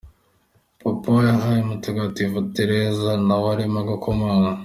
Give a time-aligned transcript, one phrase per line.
[0.81, 4.51] Papa yabaye umutagatifu, Tereza na we arimo gukomanga.